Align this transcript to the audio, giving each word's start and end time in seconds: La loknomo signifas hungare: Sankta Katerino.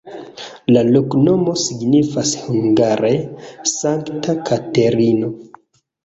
La 0.75 0.81
loknomo 0.93 1.51
signifas 1.63 2.31
hungare: 2.45 3.11
Sankta 3.73 4.35
Katerino. 4.49 5.31